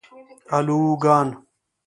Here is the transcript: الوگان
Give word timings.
الوگان 0.57 1.43